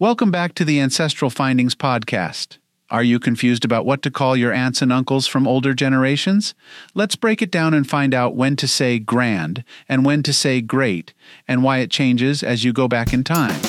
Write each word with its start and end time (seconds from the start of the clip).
Welcome 0.00 0.30
back 0.30 0.54
to 0.54 0.64
the 0.64 0.80
Ancestral 0.80 1.28
Findings 1.30 1.74
Podcast. 1.74 2.56
Are 2.88 3.02
you 3.02 3.20
confused 3.20 3.66
about 3.66 3.84
what 3.84 4.00
to 4.00 4.10
call 4.10 4.34
your 4.34 4.50
aunts 4.50 4.80
and 4.80 4.90
uncles 4.90 5.26
from 5.26 5.46
older 5.46 5.74
generations? 5.74 6.54
Let's 6.94 7.16
break 7.16 7.42
it 7.42 7.50
down 7.50 7.74
and 7.74 7.86
find 7.86 8.14
out 8.14 8.34
when 8.34 8.56
to 8.56 8.66
say 8.66 8.98
grand 8.98 9.62
and 9.90 10.02
when 10.02 10.22
to 10.22 10.32
say 10.32 10.62
great, 10.62 11.12
and 11.46 11.62
why 11.62 11.80
it 11.80 11.90
changes 11.90 12.42
as 12.42 12.64
you 12.64 12.72
go 12.72 12.88
back 12.88 13.12
in 13.12 13.24
time. 13.24 13.60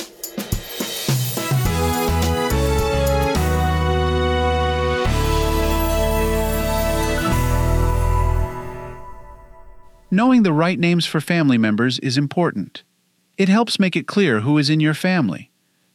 Knowing 10.10 10.44
the 10.44 10.54
right 10.54 10.78
names 10.78 11.04
for 11.04 11.20
family 11.20 11.58
members 11.58 11.98
is 11.98 12.16
important. 12.16 12.84
It 13.36 13.50
helps 13.50 13.78
make 13.78 13.96
it 13.96 14.06
clear 14.06 14.40
who 14.40 14.56
is 14.56 14.70
in 14.70 14.80
your 14.80 14.94
family. 14.94 15.51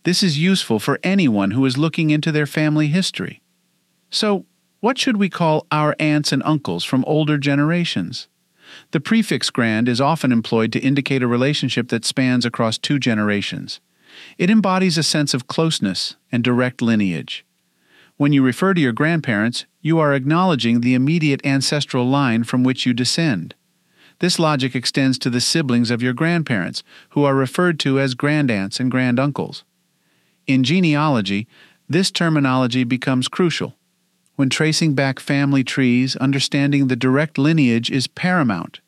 This 0.08 0.24
is 0.24 0.40
useful 0.40 0.80
for 0.80 1.02
anyone 1.04 1.52
who 1.52 1.66
is 1.66 1.78
looking 1.78 2.12
into 2.12 2.32
their 2.32 2.46
family 2.46 2.88
history. 2.88 3.42
So, 4.10 4.46
what 4.80 4.98
should 4.98 5.18
we 5.18 5.28
call 5.28 5.68
our 5.70 5.98
aunts 6.00 6.32
and 6.32 6.42
uncles 6.46 6.86
from 6.86 7.04
older 7.04 7.38
generations? 7.38 8.30
The 8.92 9.02
prefix 9.02 9.50
grand 9.50 9.90
is 9.90 10.00
often 10.00 10.32
employed 10.32 10.72
to 10.72 10.80
indicate 10.80 11.24
a 11.24 11.28
relationship 11.28 11.90
that 11.90 12.06
spans 12.06 12.46
across 12.46 12.78
two 12.78 13.00
generations. 13.00 13.82
It 14.38 14.50
embodies 14.50 14.98
a 14.98 15.04
sense 15.04 15.34
of 15.34 15.48
closeness 15.48 16.16
and 16.32 16.42
direct 16.42 16.82
lineage. 16.82 17.46
When 18.16 18.32
you 18.32 18.42
refer 18.42 18.74
to 18.76 18.80
your 18.80 18.94
grandparents, 18.94 19.66
you 19.82 20.00
are 20.00 20.14
acknowledging 20.14 20.80
the 20.80 20.94
immediate 20.94 21.46
ancestral 21.46 22.06
line 22.06 22.46
from 22.46 22.64
which 22.64 22.86
you 22.86 22.94
descend. 22.94 23.56
This 24.20 24.40
logic 24.40 24.74
extends 24.74 25.20
to 25.20 25.30
the 25.30 25.42
siblings 25.42 25.92
of 25.92 26.02
your 26.02 26.14
grandparents, 26.14 26.82
who 27.10 27.26
are 27.26 27.36
referred 27.36 27.78
to 27.82 28.00
as 28.00 28.16
grandaunts 28.16 28.80
and 28.80 28.90
granduncles. 28.90 29.64
In 30.48 30.64
genealogy, 30.64 31.46
this 31.90 32.10
terminology 32.10 32.86
becomes 32.86 33.28
crucial. 33.28 33.76
When 34.38 34.50
tracing 34.50 34.94
back 34.94 35.20
family 35.20 35.64
trees, 35.64 36.16
understanding 36.16 36.88
the 36.88 36.96
direct 36.96 37.38
lineage 37.38 37.92
is 37.92 38.08
paramount. 38.08 38.80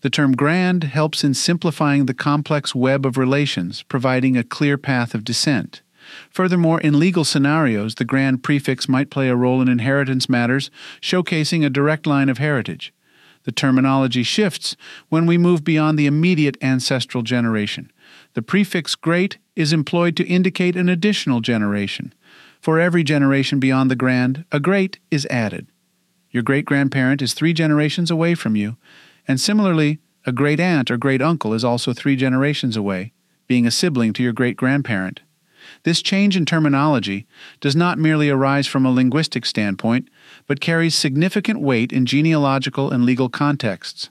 The 0.00 0.10
term 0.10 0.32
grand 0.32 0.84
helps 0.84 1.22
in 1.22 1.34
simplifying 1.34 2.06
the 2.06 2.14
complex 2.14 2.74
web 2.74 3.06
of 3.06 3.16
relations, 3.16 3.84
providing 3.84 4.36
a 4.36 4.44
clear 4.44 4.76
path 4.76 5.14
of 5.14 5.24
descent. 5.24 5.82
Furthermore, 6.30 6.80
in 6.80 6.98
legal 6.98 7.24
scenarios, 7.24 7.96
the 7.96 8.04
grand 8.04 8.42
prefix 8.42 8.88
might 8.88 9.10
play 9.10 9.28
a 9.28 9.36
role 9.36 9.60
in 9.60 9.68
inheritance 9.68 10.28
matters, 10.28 10.70
showcasing 11.00 11.64
a 11.64 11.70
direct 11.70 12.06
line 12.06 12.28
of 12.28 12.38
heritage. 12.38 12.92
The 13.44 13.52
terminology 13.52 14.24
shifts 14.24 14.76
when 15.08 15.24
we 15.26 15.38
move 15.38 15.62
beyond 15.62 15.98
the 15.98 16.06
immediate 16.06 16.56
ancestral 16.62 17.22
generation. 17.22 17.92
The 18.34 18.42
prefix 18.42 18.96
great 18.96 19.38
is 19.56 19.72
employed 19.72 20.14
to 20.16 20.26
indicate 20.26 20.76
an 20.76 20.88
additional 20.88 21.40
generation. 21.40 22.14
For 22.60 22.78
every 22.78 23.02
generation 23.02 23.58
beyond 23.58 23.90
the 23.90 23.96
grand, 23.96 24.44
a 24.52 24.60
great 24.60 24.98
is 25.10 25.26
added. 25.26 25.66
Your 26.30 26.42
great 26.42 26.66
grandparent 26.66 27.22
is 27.22 27.32
three 27.32 27.52
generations 27.52 28.10
away 28.10 28.34
from 28.34 28.54
you, 28.54 28.76
and 29.26 29.40
similarly, 29.40 29.98
a 30.26 30.32
great 30.32 30.60
aunt 30.60 30.90
or 30.90 30.96
great 30.96 31.22
uncle 31.22 31.54
is 31.54 31.64
also 31.64 31.92
three 31.92 32.16
generations 32.16 32.76
away, 32.76 33.12
being 33.46 33.66
a 33.66 33.70
sibling 33.70 34.12
to 34.12 34.22
your 34.22 34.32
great 34.32 34.56
grandparent. 34.56 35.20
This 35.84 36.02
change 36.02 36.36
in 36.36 36.44
terminology 36.44 37.26
does 37.60 37.74
not 37.74 37.98
merely 37.98 38.28
arise 38.28 38.66
from 38.66 38.84
a 38.84 38.90
linguistic 38.92 39.46
standpoint, 39.46 40.08
but 40.46 40.60
carries 40.60 40.94
significant 40.94 41.60
weight 41.60 41.92
in 41.92 42.06
genealogical 42.06 42.90
and 42.90 43.04
legal 43.04 43.28
contexts. 43.28 44.10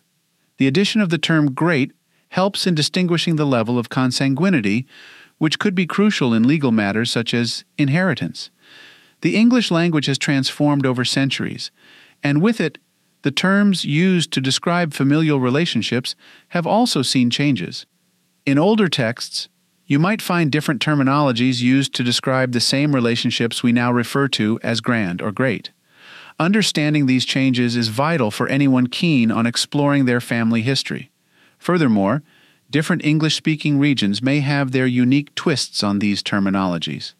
The 0.57 0.67
addition 0.67 1.01
of 1.01 1.09
the 1.09 1.17
term 1.17 1.53
great 1.53 1.91
helps 2.29 2.65
in 2.65 2.75
distinguishing 2.75 3.35
the 3.35 3.45
level 3.45 3.77
of 3.77 3.89
consanguinity, 3.89 4.85
which 5.37 5.59
could 5.59 5.75
be 5.75 5.85
crucial 5.85 6.33
in 6.33 6.47
legal 6.47 6.71
matters 6.71 7.11
such 7.11 7.33
as 7.33 7.65
inheritance. 7.77 8.49
The 9.21 9.35
English 9.35 9.71
language 9.71 10.05
has 10.05 10.17
transformed 10.17 10.85
over 10.85 11.03
centuries, 11.03 11.71
and 12.23 12.41
with 12.41 12.61
it, 12.61 12.77
the 13.23 13.31
terms 13.31 13.83
used 13.83 14.31
to 14.33 14.41
describe 14.41 14.93
familial 14.93 15.39
relationships 15.39 16.15
have 16.49 16.67
also 16.67 17.01
seen 17.01 17.29
changes. 17.29 17.85
In 18.45 18.59
older 18.59 18.87
texts, 18.87 19.49
you 19.87 19.99
might 19.99 20.21
find 20.21 20.51
different 20.51 20.81
terminologies 20.81 21.61
used 21.61 21.93
to 21.95 22.03
describe 22.03 22.51
the 22.51 22.59
same 22.59 22.93
relationships 22.93 23.63
we 23.63 23.71
now 23.71 23.91
refer 23.91 24.27
to 24.29 24.59
as 24.63 24.81
grand 24.81 25.21
or 25.21 25.31
great. 25.31 25.71
Understanding 26.39 27.05
these 27.05 27.25
changes 27.25 27.75
is 27.75 27.87
vital 27.87 28.29
for 28.29 28.47
anyone 28.47 28.87
keen 28.87 29.31
on 29.31 29.45
exploring 29.45 30.05
their 30.05 30.21
family 30.21 30.61
history. 30.61 31.11
Furthermore, 31.57 32.23
different 32.75 33.05
English 33.05 33.35
speaking 33.35 33.79
regions 33.79 34.21
may 34.21 34.41
have 34.41 34.73
their 34.73 34.85
unique 34.85 35.33
twists 35.33 35.81
on 35.81 35.99
these 35.99 36.21
terminologies. 36.21 37.13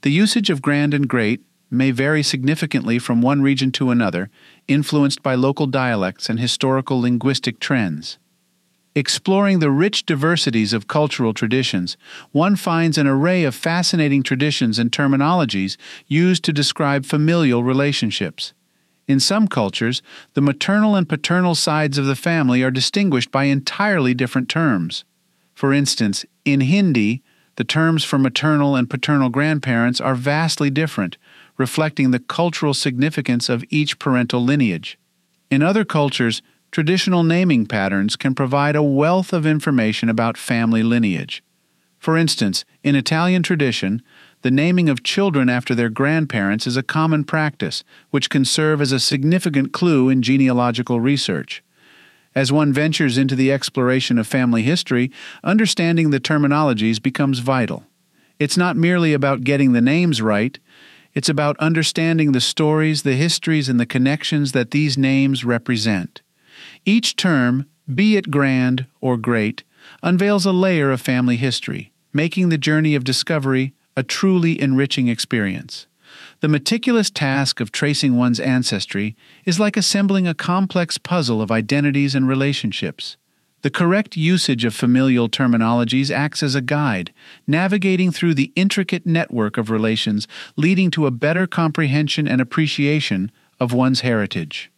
The 0.00 0.10
usage 0.10 0.48
of 0.48 0.62
grand 0.62 0.94
and 0.94 1.06
great 1.06 1.42
may 1.70 1.90
vary 1.90 2.22
significantly 2.22 2.98
from 2.98 3.20
one 3.20 3.42
region 3.42 3.70
to 3.72 3.90
another, 3.90 4.30
influenced 4.66 5.22
by 5.22 5.34
local 5.34 5.66
dialects 5.66 6.30
and 6.30 6.40
historical 6.40 7.02
linguistic 7.02 7.60
trends. 7.60 8.16
Exploring 8.94 9.58
the 9.58 9.70
rich 9.70 10.06
diversities 10.06 10.72
of 10.72 10.88
cultural 10.88 11.34
traditions, 11.34 11.98
one 12.32 12.56
finds 12.56 12.96
an 12.96 13.06
array 13.06 13.44
of 13.44 13.54
fascinating 13.54 14.22
traditions 14.22 14.78
and 14.78 14.90
terminologies 14.90 15.76
used 16.06 16.42
to 16.44 16.50
describe 16.50 17.04
familial 17.04 17.62
relationships. 17.62 18.54
In 19.08 19.18
some 19.18 19.48
cultures, 19.48 20.02
the 20.34 20.40
maternal 20.40 20.94
and 20.94 21.08
paternal 21.08 21.56
sides 21.56 21.98
of 21.98 22.06
the 22.06 22.14
family 22.14 22.62
are 22.62 22.70
distinguished 22.70 23.32
by 23.32 23.44
entirely 23.44 24.14
different 24.14 24.48
terms. 24.48 25.04
For 25.54 25.72
instance, 25.72 26.24
in 26.44 26.60
Hindi, 26.60 27.22
the 27.56 27.64
terms 27.64 28.04
for 28.04 28.18
maternal 28.18 28.76
and 28.76 28.88
paternal 28.88 29.30
grandparents 29.30 30.00
are 30.00 30.14
vastly 30.14 30.70
different, 30.70 31.16
reflecting 31.56 32.12
the 32.12 32.20
cultural 32.20 32.74
significance 32.74 33.48
of 33.48 33.64
each 33.70 33.98
parental 33.98 34.44
lineage. 34.44 34.96
In 35.50 35.62
other 35.62 35.84
cultures, 35.84 36.42
Traditional 36.70 37.22
naming 37.22 37.66
patterns 37.66 38.14
can 38.14 38.34
provide 38.34 38.76
a 38.76 38.82
wealth 38.82 39.32
of 39.32 39.46
information 39.46 40.08
about 40.08 40.36
family 40.36 40.82
lineage. 40.82 41.42
For 41.98 42.16
instance, 42.16 42.64
in 42.84 42.94
Italian 42.94 43.42
tradition, 43.42 44.02
the 44.42 44.50
naming 44.50 44.88
of 44.88 45.02
children 45.02 45.48
after 45.48 45.74
their 45.74 45.88
grandparents 45.88 46.66
is 46.66 46.76
a 46.76 46.82
common 46.82 47.24
practice, 47.24 47.82
which 48.10 48.30
can 48.30 48.44
serve 48.44 48.80
as 48.80 48.92
a 48.92 49.00
significant 49.00 49.72
clue 49.72 50.08
in 50.08 50.22
genealogical 50.22 51.00
research. 51.00 51.62
As 52.34 52.52
one 52.52 52.72
ventures 52.72 53.18
into 53.18 53.34
the 53.34 53.50
exploration 53.50 54.18
of 54.18 54.26
family 54.26 54.62
history, 54.62 55.10
understanding 55.42 56.10
the 56.10 56.20
terminologies 56.20 57.02
becomes 57.02 57.40
vital. 57.40 57.84
It's 58.38 58.56
not 58.56 58.76
merely 58.76 59.12
about 59.12 59.42
getting 59.42 59.72
the 59.72 59.80
names 59.80 60.22
right, 60.22 60.58
it's 61.14 61.28
about 61.28 61.58
understanding 61.58 62.30
the 62.30 62.40
stories, 62.40 63.02
the 63.02 63.14
histories, 63.14 63.68
and 63.68 63.80
the 63.80 63.86
connections 63.86 64.52
that 64.52 64.70
these 64.70 64.96
names 64.96 65.44
represent. 65.44 66.22
Each 66.84 67.16
term, 67.16 67.66
be 67.92 68.16
it 68.16 68.30
grand 68.30 68.86
or 69.00 69.16
great, 69.16 69.64
unveils 70.02 70.46
a 70.46 70.52
layer 70.52 70.92
of 70.92 71.00
family 71.00 71.36
history, 71.36 71.92
making 72.12 72.50
the 72.50 72.58
journey 72.58 72.94
of 72.94 73.02
discovery 73.02 73.74
a 73.98 74.04
truly 74.04 74.60
enriching 74.60 75.08
experience. 75.08 75.88
The 76.38 76.46
meticulous 76.46 77.10
task 77.10 77.58
of 77.58 77.72
tracing 77.72 78.16
one's 78.16 78.38
ancestry 78.38 79.16
is 79.44 79.58
like 79.58 79.76
assembling 79.76 80.28
a 80.28 80.34
complex 80.34 80.98
puzzle 80.98 81.42
of 81.42 81.50
identities 81.50 82.14
and 82.14 82.28
relationships. 82.28 83.16
The 83.62 83.70
correct 83.70 84.16
usage 84.16 84.64
of 84.64 84.72
familial 84.72 85.28
terminologies 85.28 86.12
acts 86.12 86.44
as 86.44 86.54
a 86.54 86.60
guide, 86.60 87.12
navigating 87.44 88.12
through 88.12 88.34
the 88.34 88.52
intricate 88.54 89.04
network 89.04 89.58
of 89.58 89.68
relations, 89.68 90.28
leading 90.54 90.92
to 90.92 91.06
a 91.06 91.10
better 91.10 91.48
comprehension 91.48 92.28
and 92.28 92.40
appreciation 92.40 93.32
of 93.58 93.72
one's 93.72 94.02
heritage. 94.02 94.70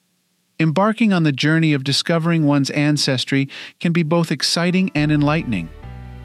Embarking 0.58 1.12
on 1.12 1.24
the 1.24 1.30
journey 1.30 1.74
of 1.74 1.84
discovering 1.84 2.46
one's 2.46 2.70
ancestry 2.70 3.50
can 3.80 3.92
be 3.92 4.02
both 4.02 4.32
exciting 4.32 4.90
and 4.94 5.12
enlightening. 5.12 5.68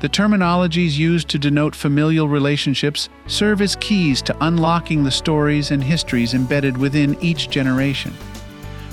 The 0.05 0.09
terminologies 0.09 0.99
used 0.99 1.29
to 1.29 1.39
denote 1.39 1.75
familial 1.75 2.27
relationships 2.27 3.09
serve 3.25 3.59
as 3.59 3.75
keys 3.77 4.21
to 4.21 4.37
unlocking 4.39 5.03
the 5.03 5.09
stories 5.09 5.71
and 5.71 5.83
histories 5.83 6.35
embedded 6.35 6.77
within 6.77 7.17
each 7.23 7.49
generation. 7.49 8.13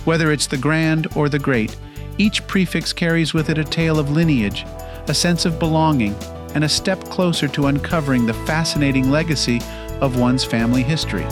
Whether 0.07 0.33
it's 0.33 0.47
the 0.47 0.57
grand 0.57 1.09
or 1.15 1.29
the 1.29 1.39
great, 1.39 1.77
each 2.17 2.47
prefix 2.47 2.95
carries 2.95 3.35
with 3.35 3.51
it 3.51 3.59
a 3.59 3.65
tale 3.65 3.99
of 3.99 4.11
lineage, 4.11 4.65
a 5.07 5.13
sense 5.13 5.45
of 5.45 5.59
belonging, 5.59 6.15
and 6.55 6.65
a 6.65 6.69
step 6.71 7.05
closer 7.05 7.47
to 7.47 7.67
uncovering 7.67 8.25
the 8.25 8.33
fascinating 8.47 9.11
legacy 9.11 9.61
of 10.01 10.19
one's 10.19 10.45
family 10.45 10.83
history. 10.83 11.27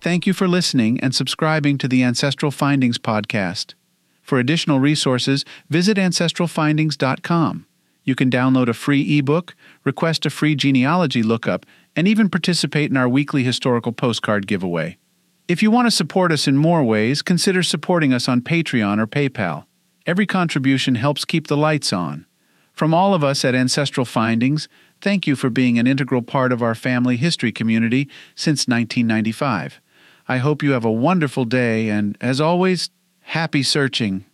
Thank 0.00 0.28
you 0.28 0.32
for 0.32 0.46
listening 0.46 1.00
and 1.00 1.12
subscribing 1.12 1.76
to 1.78 1.88
the 1.88 2.04
Ancestral 2.04 2.52
Findings 2.52 2.98
podcast. 2.98 3.74
For 4.22 4.38
additional 4.38 4.78
resources, 4.78 5.44
visit 5.68 5.96
ancestralfindings.com. 5.96 7.66
You 8.04 8.14
can 8.14 8.30
download 8.30 8.68
a 8.68 8.74
free 8.74 9.18
ebook, 9.18 9.56
request 9.82 10.24
a 10.24 10.30
free 10.30 10.54
genealogy 10.54 11.24
lookup, 11.24 11.66
and 11.96 12.06
even 12.06 12.30
participate 12.30 12.90
in 12.90 12.96
our 12.96 13.08
weekly 13.08 13.42
historical 13.42 13.90
postcard 13.90 14.46
giveaway. 14.46 14.98
If 15.48 15.64
you 15.64 15.70
want 15.72 15.88
to 15.88 15.90
support 15.90 16.30
us 16.30 16.46
in 16.46 16.56
more 16.56 16.84
ways, 16.84 17.20
consider 17.20 17.64
supporting 17.64 18.12
us 18.12 18.28
on 18.28 18.40
Patreon 18.40 19.00
or 19.00 19.06
PayPal. 19.08 19.64
Every 20.06 20.26
contribution 20.26 20.94
helps 20.94 21.24
keep 21.24 21.48
the 21.48 21.56
lights 21.56 21.92
on. 21.92 22.24
From 22.72 22.94
all 22.94 23.14
of 23.14 23.24
us 23.24 23.44
at 23.44 23.56
Ancestral 23.56 24.06
Findings, 24.06 24.68
thank 25.00 25.26
you 25.26 25.34
for 25.34 25.50
being 25.50 25.76
an 25.76 25.88
integral 25.88 26.22
part 26.22 26.52
of 26.52 26.62
our 26.62 26.76
family 26.76 27.16
history 27.16 27.50
community 27.50 28.08
since 28.36 28.68
1995. 28.68 29.80
I 30.28 30.38
hope 30.38 30.62
you 30.62 30.72
have 30.72 30.84
a 30.84 30.92
wonderful 30.92 31.46
day, 31.46 31.88
and 31.88 32.16
as 32.20 32.40
always, 32.40 32.90
happy 33.20 33.62
searching. 33.62 34.26